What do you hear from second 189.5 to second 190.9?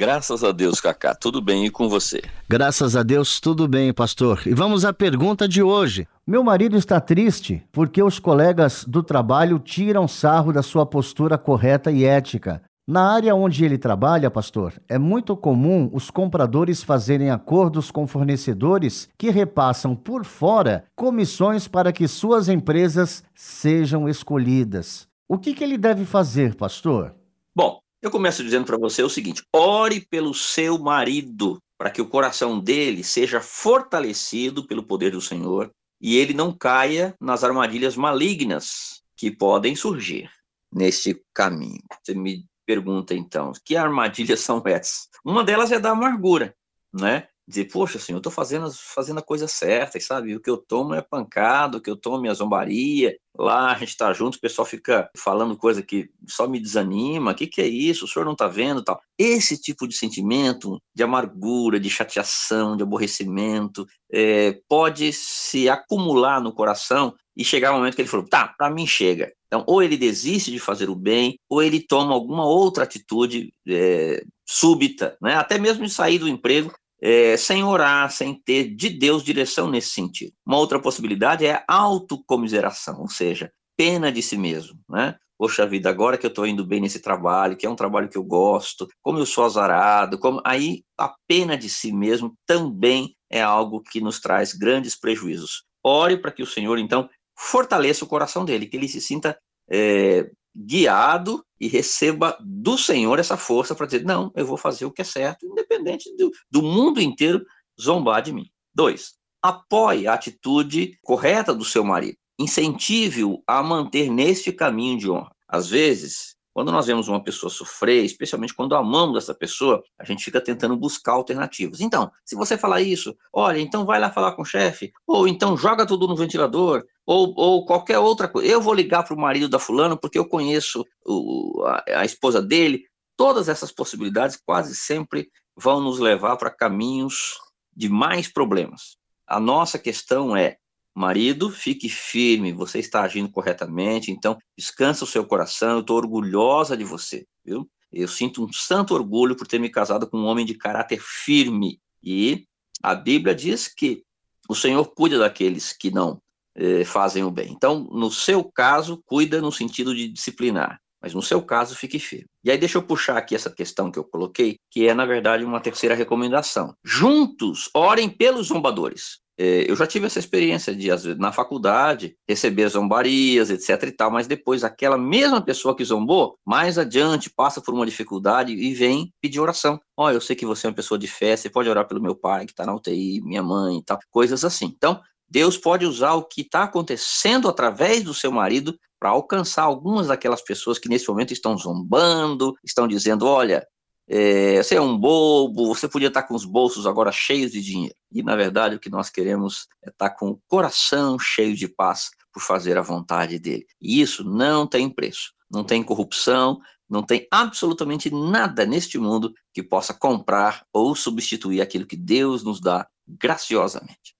algumas daquelas pessoas que